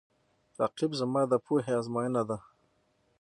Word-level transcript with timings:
رقیب 0.59 0.91
زما 1.01 1.21
د 1.31 1.33
پوهې 1.45 1.73
آزموینه 1.79 2.21
ده 2.29 2.37